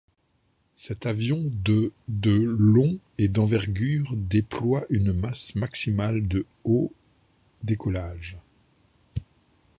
Cet 0.77 1.05
avion 1.05 1.43
de 1.45 1.93
de 2.07 2.31
long 2.31 2.97
et 3.19 3.27
d’envergure 3.27 4.15
déploie 4.17 4.83
une 4.89 5.13
masse 5.13 5.53
maximale 5.53 6.27
de 6.27 6.47
au 6.63 6.91
décollage. 7.61 8.39